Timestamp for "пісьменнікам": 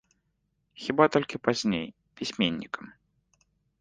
2.21-2.85